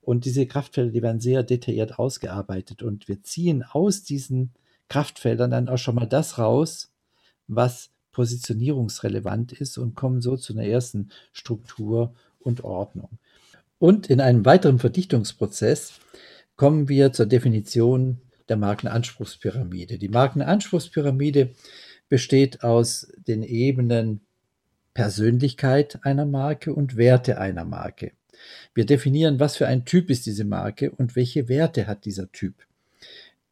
Und 0.00 0.24
diese 0.24 0.46
Kraftfelder, 0.46 0.90
die 0.90 1.02
werden 1.02 1.20
sehr 1.20 1.42
detailliert 1.42 1.98
ausgearbeitet. 1.98 2.82
Und 2.82 3.08
wir 3.08 3.22
ziehen 3.22 3.62
aus 3.62 4.02
diesen 4.02 4.52
Kraftfeldern 4.88 5.50
dann 5.50 5.68
auch 5.68 5.78
schon 5.78 5.94
mal 5.94 6.06
das 6.06 6.38
raus, 6.38 6.92
was 7.46 7.90
positionierungsrelevant 8.12 9.52
ist 9.52 9.78
und 9.78 9.94
kommen 9.94 10.20
so 10.20 10.36
zu 10.36 10.52
einer 10.52 10.64
ersten 10.64 11.10
Struktur 11.32 12.14
und 12.40 12.64
Ordnung. 12.64 13.18
Und 13.78 14.08
in 14.08 14.20
einem 14.20 14.44
weiteren 14.44 14.78
Verdichtungsprozess 14.78 16.00
kommen 16.56 16.88
wir 16.88 17.12
zur 17.12 17.26
Definition 17.26 18.20
der 18.48 18.56
Markenanspruchspyramide. 18.56 19.98
Die 19.98 20.08
Markenanspruchspyramide 20.08 21.50
besteht 22.08 22.62
aus 22.64 23.12
den 23.16 23.42
Ebenen 23.42 24.20
Persönlichkeit 24.94 26.00
einer 26.02 26.26
Marke 26.26 26.74
und 26.74 26.96
Werte 26.96 27.38
einer 27.38 27.64
Marke. 27.64 28.12
Wir 28.74 28.86
definieren, 28.86 29.40
was 29.40 29.56
für 29.56 29.66
ein 29.66 29.84
Typ 29.84 30.10
ist 30.10 30.26
diese 30.26 30.44
Marke 30.44 30.90
und 30.90 31.16
welche 31.16 31.48
Werte 31.48 31.86
hat 31.86 32.04
dieser 32.04 32.30
Typ. 32.32 32.54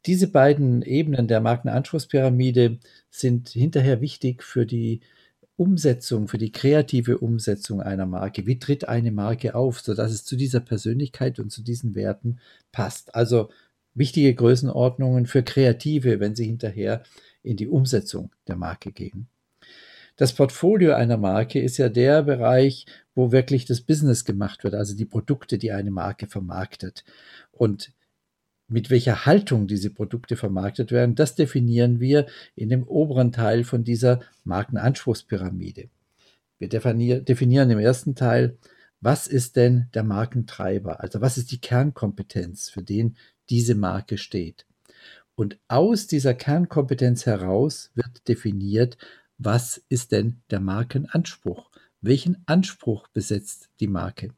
Diese 0.07 0.29
beiden 0.29 0.83
Ebenen 0.83 1.29
der 1.29 1.41
Markenanspruchspyramide 1.41 2.79
sind 3.11 3.51
hinterher 3.51 4.01
wichtig 4.01 4.43
für 4.43 4.65
die 4.65 5.01
Umsetzung, 5.57 6.29
für 6.29 6.39
die 6.39 6.53
kreative 6.53 7.19
Umsetzung 7.19 7.83
einer 7.83 8.07
Marke. 8.07 8.47
Wie 8.47 8.61
tritt 8.61 8.89
eine 8.89 9.11
Marke 9.11 9.57
auf, 9.57 9.81
sodass 9.81 10.13
es 10.13 10.25
zu 10.25 10.37
dieser 10.37 10.61
Persönlichkeit 10.61 11.41
und 11.41 11.51
zu 11.51 11.63
diesen 11.63 11.97
Werten 11.97 12.39
passt? 12.71 13.15
Also 13.15 13.51
wichtige 13.95 14.35
Größenordnungen 14.35 15.27
für 15.27 15.43
Kreative, 15.43 16.21
wenn 16.21 16.37
sie 16.37 16.47
hinterher 16.47 17.03
in 17.43 17.57
die 17.57 17.67
Umsetzung 17.67 18.31
der 18.47 18.57
Marke 18.57 18.93
gehen. 18.93 19.27
Das 20.19 20.33
Portfolio 20.33 20.95
einer 20.95 21.17
Marke 21.17 21.61
ist 21.61 21.77
ja 21.79 21.89
der 21.89 22.25
Bereich, 22.25 22.87
wo 23.15 23.31
wirklich 23.31 23.67
das 23.67 23.81
Business 23.81 24.25
gemacht 24.25 24.65
wird, 24.65 24.75
also 24.75 24.97
die 24.97 25.05
Produkte, 25.05 25.59
die 25.59 25.71
eine 25.71 25.93
Marke 25.93 26.27
vermarktet. 26.27 27.05
Und 27.53 27.93
mit 28.67 28.91
welcher 28.91 29.27
Haltung 29.27 29.69
diese 29.69 29.91
Produkte 29.91 30.35
vermarktet 30.35 30.91
werden, 30.91 31.15
das 31.15 31.37
definieren 31.37 32.01
wir 32.01 32.27
in 32.57 32.69
dem 32.69 32.83
oberen 32.83 33.31
Teil 33.31 33.63
von 33.63 33.85
dieser 33.85 34.19
Markenanspruchspyramide. 34.43 35.89
Wir 36.59 36.69
definieren 36.69 37.71
im 37.71 37.79
ersten 37.79 38.17
Teil, 38.17 38.59
was 39.01 39.29
ist 39.29 39.55
denn 39.55 39.87
der 39.95 40.03
Markentreiber? 40.03 41.01
Also 41.01 41.21
was 41.21 41.39
ist 41.39 41.53
die 41.53 41.61
Kernkompetenz, 41.61 42.71
für 42.71 42.83
den 42.83 43.17
diese 43.51 43.77
Marke 43.77 44.19
steht? 44.19 44.67
Und 45.37 45.61
aus 45.69 46.09
dieser 46.09 46.35
Kernkompetenz 46.35 47.25
heraus 47.25 47.93
wird 47.95 48.27
definiert, 48.27 48.99
was 49.39 49.83
ist 49.89 50.13
denn 50.13 50.43
der 50.51 50.61
Markenanspruch? 50.61 51.71
Welchen 52.01 52.43
Anspruch 52.47 53.09
besetzt 53.09 53.71
die 53.81 53.89
Marke? 53.89 54.31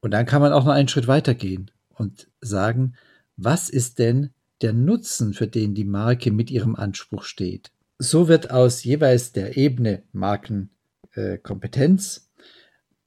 Und 0.00 0.12
dann 0.12 0.24
kann 0.26 0.42
man 0.42 0.52
auch 0.52 0.64
noch 0.64 0.72
einen 0.72 0.88
Schritt 0.88 1.06
weiter 1.06 1.34
gehen 1.34 1.70
und 1.90 2.28
sagen, 2.40 2.94
was 3.36 3.70
ist 3.70 3.98
denn 3.98 4.30
der 4.60 4.72
Nutzen, 4.72 5.34
für 5.34 5.48
den 5.48 5.74
die 5.74 5.84
Marke 5.84 6.30
mit 6.30 6.50
ihrem 6.50 6.76
Anspruch 6.76 7.24
steht? 7.24 7.72
So 7.98 8.28
wird 8.28 8.50
aus 8.50 8.84
jeweils 8.84 9.32
der 9.32 9.56
Ebene 9.56 10.02
Markenkompetenz 10.12 12.16
äh, 12.16 12.20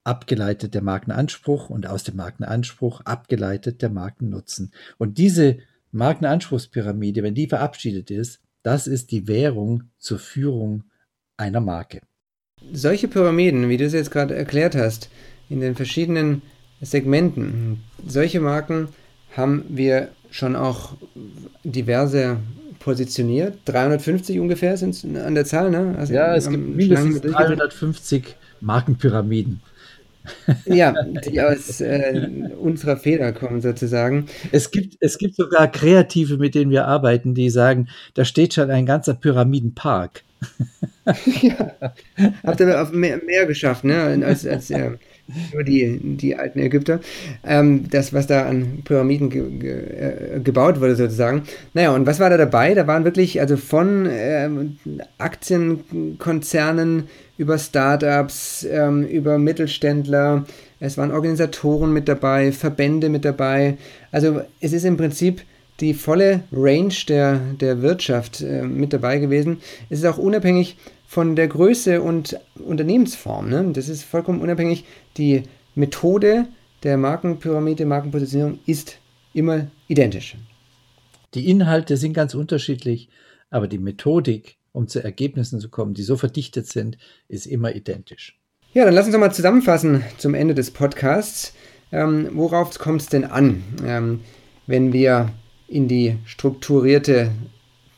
abgeleitet 0.04 0.74
der 0.74 0.84
Markenanspruch 0.84 1.70
und 1.70 1.88
aus 1.88 2.04
dem 2.04 2.16
Markenanspruch 2.16 3.02
abgeleitet 3.02 3.82
der 3.82 3.90
Markennutzen. 3.90 4.72
Und 4.98 5.18
diese 5.18 5.58
Markenanspruchspyramide, 5.92 7.24
wenn 7.24 7.36
die 7.36 7.48
verabschiedet 7.48 8.12
ist, 8.12 8.40
das 8.66 8.88
ist 8.88 9.12
die 9.12 9.28
Währung 9.28 9.84
zur 10.00 10.18
Führung 10.18 10.86
einer 11.38 11.62
Marke. 11.62 12.02
Solche 12.74 13.08
Pyramiden, 13.08 13.70
wie 13.70 13.78
du 13.78 13.86
es 13.86 13.94
jetzt 13.94 14.10
gerade 14.10 14.36
erklärt 14.36 14.76
hast, 14.76 15.10
in 15.50 15.60
den 15.60 15.76
verschiedenen 15.76 16.42
Segmenten, 16.82 17.84
solche 18.08 18.40
Marken 18.40 18.88
haben 19.38 19.66
wir 19.70 20.10
schon 20.32 20.56
auch 20.56 20.94
diverse 21.64 22.38
positioniert. 22.80 23.60
350 23.66 24.40
ungefähr 24.40 24.78
sind 24.78 24.96
es 24.96 25.06
an 25.06 25.36
der 25.36 25.46
Zahl, 25.46 25.70
ne? 25.70 25.96
Also 25.98 26.14
ja, 26.14 26.36
es 26.36 26.50
gibt 26.50 26.76
mindestens 26.76 27.22
350 27.22 28.36
Markenpyramiden 28.62 29.62
ja, 30.66 30.94
die 31.28 31.42
aus 31.42 31.82
äh, 31.82 32.30
unserer 32.60 32.98
Feder 32.98 33.32
kommen 33.34 33.62
sozusagen. 33.62 34.26
Es 34.52 34.72
gibt, 34.72 34.98
es 35.00 35.18
gibt 35.18 35.36
sogar 35.36 35.68
Kreative, 35.72 36.38
mit 36.38 36.56
denen 36.56 36.72
wir 36.72 36.86
arbeiten, 36.86 37.34
die 37.34 37.50
sagen, 37.50 37.88
da 38.14 38.26
steht 38.26 38.54
schon 38.54 38.70
ein 38.70 38.86
ganzer 38.86 39.14
Pyramidenpark. 39.14 40.24
ja, 41.42 41.72
habt 42.44 42.60
ihr 42.60 42.90
mehr, 42.92 43.22
mehr 43.24 43.46
geschafft, 43.46 43.84
ne? 43.84 44.24
Als, 44.26 44.46
als 44.46 44.72
äh, 44.72 44.92
nur 45.54 45.64
die, 45.64 46.00
die 46.18 46.36
alten 46.36 46.60
Ägypter. 46.60 47.00
Ähm, 47.46 47.90
das, 47.90 48.14
was 48.14 48.28
da 48.28 48.46
an 48.46 48.80
Pyramiden 48.84 49.30
ge 49.30 49.50
ge 49.58 49.72
äh, 49.72 50.40
gebaut 50.40 50.80
wurde, 50.80 50.96
sozusagen. 50.96 51.44
Naja, 51.74 51.94
und 51.94 52.06
was 52.06 52.20
war 52.20 52.30
da 52.30 52.38
dabei? 52.38 52.74
Da 52.74 52.88
waren 52.88 53.06
wirklich, 53.06 53.40
also 53.40 53.58
von 53.58 54.08
ähm, 54.10 54.78
Aktienkonzernen 55.18 57.08
über 57.38 57.58
Startups, 57.58 58.66
ähm, 58.70 59.04
über 59.04 59.38
Mittelständler, 59.38 60.46
es 60.80 60.98
waren 60.98 61.12
Organisatoren 61.12 61.94
mit 61.94 62.08
dabei, 62.08 62.52
Verbände 62.52 63.10
mit 63.10 63.26
dabei. 63.26 63.78
Also 64.12 64.42
es 64.60 64.74
ist 64.74 64.86
im 64.86 64.98
Prinzip 64.98 65.42
die 65.80 65.94
volle 65.94 66.44
Range 66.52 66.94
der, 67.08 67.40
der 67.60 67.82
Wirtschaft 67.82 68.42
äh, 68.42 68.64
mit 68.64 68.94
dabei 68.94 69.20
gewesen. 69.20 69.60
Es 69.90 70.00
ist 70.00 70.06
auch 70.06 70.18
unabhängig 70.18 70.78
von 71.06 71.36
der 71.36 71.48
Größe 71.48 72.02
und 72.02 72.40
Unternehmensform. 72.66 73.50
Ne? 73.50 73.72
Das 73.74 73.90
ist 73.90 74.04
vollkommen 74.04 74.42
unabhängig. 74.42 74.86
Die 75.18 75.44
Methode 75.76 76.48
der 76.84 76.98
Markenpyramide, 76.98 77.86
Markenpositionierung 77.86 78.60
ist 78.66 78.98
immer 79.34 79.68
identisch. 79.88 80.38
Die 81.34 81.50
Inhalte 81.50 81.98
sind 81.98 82.14
ganz 82.14 82.34
unterschiedlich, 82.34 83.10
aber 83.50 83.68
die 83.68 83.78
Methodik, 83.78 84.58
um 84.72 84.88
zu 84.88 85.04
Ergebnissen 85.04 85.60
zu 85.60 85.70
kommen, 85.70 85.94
die 85.94 86.04
so 86.04 86.16
verdichtet 86.16 86.68
sind, 86.68 86.98
ist 87.28 87.46
immer 87.46 87.76
identisch. 87.76 88.40
Ja, 88.74 88.86
dann 88.86 88.94
lass 88.94 89.06
uns 89.06 89.14
doch 89.14 89.20
mal 89.20 89.34
zusammenfassen 89.34 90.04
zum 90.18 90.34
Ende 90.34 90.54
des 90.54 90.72
Podcasts. 90.72 91.54
Ähm, 91.92 92.30
worauf 92.34 92.78
kommt 92.78 93.02
es 93.02 93.08
denn 93.08 93.26
an, 93.26 93.64
ähm, 93.86 94.22
wenn 94.68 94.92
wir 94.92 95.32
in 95.68 95.88
die 95.88 96.18
strukturierte 96.26 97.32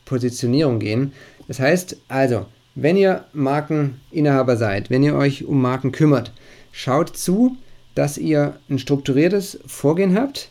Positionierung 0.04 0.78
gehen? 0.78 1.12
Das 1.46 1.60
heißt 1.60 1.96
also, 2.08 2.46
wenn 2.74 2.96
ihr 2.96 3.24
Markeninhaber 3.32 4.56
seid, 4.56 4.90
wenn 4.90 5.02
ihr 5.02 5.14
euch 5.14 5.44
um 5.44 5.60
Marken 5.60 5.92
kümmert, 5.92 6.32
schaut 6.70 7.16
zu, 7.16 7.56
dass 7.94 8.18
ihr 8.18 8.58
ein 8.70 8.78
strukturiertes 8.78 9.58
Vorgehen 9.66 10.16
habt, 10.16 10.50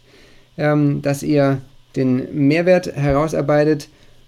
ähm, 0.58 1.02
dass 1.02 1.24
ihr 1.24 1.62
den 1.96 2.48
Mehrwert 2.48 2.88
herausarbeitet 2.88 3.88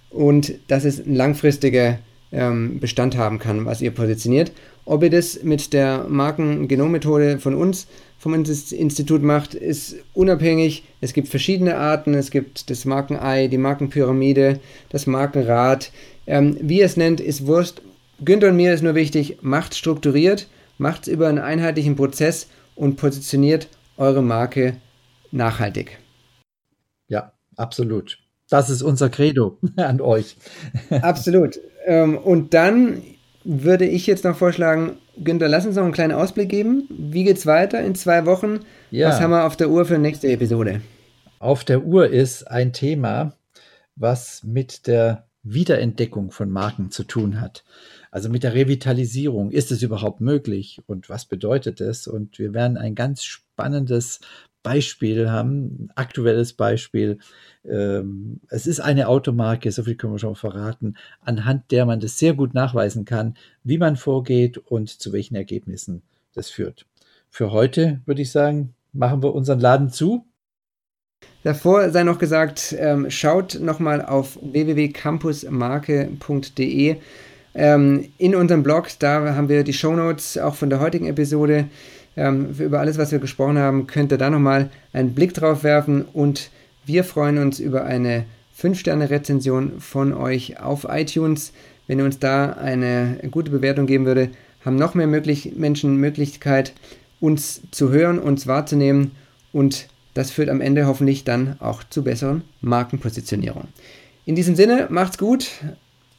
und 0.09 0.53
dass 0.67 0.85
es 0.85 1.01
einen 1.03 1.15
langfristigen 1.15 1.97
ähm, 2.31 2.79
Bestand 2.79 3.17
haben 3.17 3.39
kann, 3.39 3.65
was 3.65 3.81
ihr 3.81 3.91
positioniert. 3.91 4.51
Ob 4.89 5.03
ihr 5.03 5.11
das 5.11 5.43
mit 5.43 5.71
der 5.71 6.05
Markengenommethode 6.09 7.37
von 7.37 7.53
uns, 7.53 7.85
vom 8.17 8.33
Institut 8.33 9.21
macht, 9.21 9.53
ist 9.53 9.97
unabhängig. 10.15 10.83
Es 10.99 11.13
gibt 11.13 11.27
verschiedene 11.27 11.77
Arten. 11.77 12.15
Es 12.15 12.31
gibt 12.31 12.71
das 12.71 12.85
Markenei, 12.85 13.45
die 13.49 13.59
Markenpyramide, 13.59 14.59
das 14.89 15.05
Markenrad. 15.05 15.91
Ähm, 16.25 16.57
wie 16.59 16.79
ihr 16.79 16.85
es 16.85 16.97
nennt, 16.97 17.21
ist 17.21 17.45
Wurst. 17.45 17.83
Günther 18.25 18.49
und 18.49 18.55
mir 18.55 18.73
ist 18.73 18.81
nur 18.81 18.95
wichtig, 18.95 19.37
macht 19.41 19.75
strukturiert, 19.75 20.47
macht 20.79 21.03
es 21.03 21.07
über 21.07 21.27
einen 21.27 21.37
einheitlichen 21.37 21.95
Prozess 21.95 22.47
und 22.75 22.95
positioniert 22.95 23.69
eure 23.95 24.23
Marke 24.23 24.77
nachhaltig. 25.29 25.99
Ja, 27.09 27.33
absolut. 27.57 28.17
Das 28.49 28.71
ist 28.71 28.81
unser 28.81 29.11
Credo 29.11 29.59
an 29.75 30.01
euch. 30.01 30.35
Absolut. 30.89 31.59
Ähm, 31.85 32.17
und 32.17 32.55
dann 32.55 33.03
würde 33.43 33.85
ich 33.85 34.07
jetzt 34.07 34.23
noch 34.23 34.37
vorschlagen, 34.37 34.97
Günther, 35.17 35.47
lass 35.47 35.65
uns 35.65 35.75
noch 35.75 35.83
einen 35.83 35.93
kleinen 35.93 36.13
Ausblick 36.13 36.49
geben. 36.49 36.87
Wie 36.89 37.23
geht's 37.23 37.45
weiter 37.45 37.81
in 37.81 37.95
zwei 37.95 38.25
Wochen? 38.25 38.59
Ja. 38.91 39.09
Was 39.09 39.19
haben 39.19 39.31
wir 39.31 39.45
auf 39.45 39.55
der 39.55 39.69
Uhr 39.69 39.85
für 39.85 39.95
die 39.95 40.01
nächste 40.01 40.27
Episode? 40.27 40.81
Auf 41.39 41.63
der 41.63 41.83
Uhr 41.83 42.09
ist 42.09 42.49
ein 42.49 42.73
Thema, 42.73 43.33
was 43.95 44.43
mit 44.43 44.87
der 44.87 45.25
Wiederentdeckung 45.43 46.31
von 46.31 46.49
Marken 46.49 46.91
zu 46.91 47.03
tun 47.03 47.39
hat. 47.39 47.63
Also 48.11 48.29
mit 48.29 48.43
der 48.43 48.53
Revitalisierung. 48.53 49.51
Ist 49.51 49.71
es 49.71 49.81
überhaupt 49.81 50.19
möglich 50.19 50.81
und 50.87 51.09
was 51.09 51.25
bedeutet 51.25 51.79
es? 51.79 52.07
Und 52.07 52.39
wir 52.39 52.53
werden 52.53 52.77
ein 52.77 52.95
ganz 52.95 53.23
spannendes 53.23 54.19
Beispiel 54.63 55.29
haben, 55.29 55.89
aktuelles 55.95 56.53
Beispiel. 56.53 57.19
Ähm, 57.65 58.39
es 58.49 58.67
ist 58.67 58.79
eine 58.79 59.07
Automarke, 59.07 59.71
so 59.71 59.83
viel 59.83 59.95
können 59.95 60.13
wir 60.13 60.19
schon 60.19 60.35
verraten, 60.35 60.95
anhand 61.21 61.71
der 61.71 61.85
man 61.85 61.99
das 61.99 62.19
sehr 62.19 62.33
gut 62.33 62.53
nachweisen 62.53 63.05
kann, 63.05 63.35
wie 63.63 63.77
man 63.77 63.95
vorgeht 63.95 64.57
und 64.57 64.89
zu 64.89 65.13
welchen 65.13 65.35
Ergebnissen 65.35 66.03
das 66.33 66.49
führt. 66.49 66.85
Für 67.29 67.51
heute 67.51 68.01
würde 68.05 68.21
ich 68.21 68.31
sagen, 68.31 68.73
machen 68.91 69.23
wir 69.23 69.33
unseren 69.33 69.59
Laden 69.59 69.89
zu. 69.89 70.25
Davor 71.43 71.89
sei 71.89 72.03
noch 72.03 72.19
gesagt, 72.19 72.75
ähm, 72.77 73.09
schaut 73.09 73.59
nochmal 73.59 74.01
auf 74.01 74.37
www.campusmarke.de. 74.41 76.97
Ähm, 77.55 78.09
in 78.17 78.35
unserem 78.35 78.63
Blog, 78.63 78.87
da 78.99 79.35
haben 79.35 79.49
wir 79.49 79.63
die 79.63 79.73
Shownotes 79.73 80.37
auch 80.37 80.55
von 80.55 80.69
der 80.69 80.79
heutigen 80.79 81.07
Episode. 81.07 81.67
Ähm, 82.19 82.53
über 82.59 82.81
alles, 82.81 82.97
was 82.97 83.13
wir 83.13 83.19
gesprochen 83.19 83.57
haben, 83.57 83.87
könnt 83.87 84.11
ihr 84.11 84.17
da 84.17 84.29
nochmal 84.29 84.69
einen 84.91 85.15
Blick 85.15 85.33
drauf 85.33 85.63
werfen 85.63 86.03
und 86.03 86.51
wir 86.85 87.05
freuen 87.05 87.37
uns 87.37 87.61
über 87.61 87.85
eine 87.85 88.25
5-Sterne-Rezension 88.59 89.79
von 89.79 90.11
euch 90.13 90.59
auf 90.59 90.85
iTunes. 90.89 91.53
Wenn 91.87 91.99
ihr 91.99 92.03
uns 92.03 92.19
da 92.19 92.51
eine 92.51 93.19
gute 93.31 93.51
Bewertung 93.51 93.85
geben 93.85 94.05
würde, 94.05 94.31
haben 94.65 94.75
noch 94.75 94.95
mehr 94.95 95.07
möglich 95.07 95.53
Menschen 95.55 95.95
Möglichkeit, 95.95 96.73
uns 97.21 97.61
zu 97.71 97.89
hören, 97.89 98.19
uns 98.19 98.47
wahrzunehmen 98.47 99.11
und 99.53 99.87
das 100.13 100.29
führt 100.29 100.49
am 100.49 100.59
Ende 100.59 100.87
hoffentlich 100.87 101.23
dann 101.23 101.55
auch 101.61 101.85
zu 101.85 102.03
besseren 102.03 102.41
Markenpositionierungen. 102.59 103.69
In 104.25 104.35
diesem 104.35 104.55
Sinne, 104.55 104.87
macht's 104.89 105.17
gut. 105.17 105.49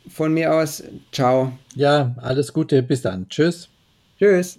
Von 0.08 0.32
mir 0.32 0.54
aus, 0.54 0.82
ciao. 1.12 1.52
Ja, 1.74 2.14
alles 2.22 2.54
Gute, 2.54 2.82
bis 2.82 3.02
dann. 3.02 3.28
Tschüss. 3.28 3.68
Tschüss. 4.18 4.58